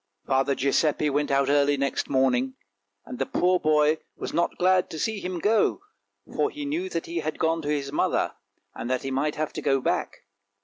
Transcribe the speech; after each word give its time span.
Father 0.25 0.55
Giuseppe 0.55 1.11
went 1.11 1.29
out 1.29 1.47
early 1.47 1.77
next 1.77 2.09
morning, 2.09 2.55
and 3.05 3.19
the 3.19 3.25
poor 3.27 3.59
boy 3.59 3.99
was 4.15 4.33
not 4.33 4.57
glad 4.57 4.89
to 4.89 4.97
see 4.97 5.19
him 5.19 5.37
go, 5.37 5.79
for 6.35 6.49
he 6.49 6.65
knew 6.65 6.89
that 6.89 7.05
he 7.05 7.17
had 7.19 7.37
gone 7.37 7.61
to 7.61 7.69
his 7.69 7.91
mother, 7.91 8.33
and 8.73 8.89
that 8.89 9.03
he 9.03 9.11
might 9.11 9.35
have 9.35 9.53
to 9.53 9.61
go 9.61 9.79
back. 9.79 10.23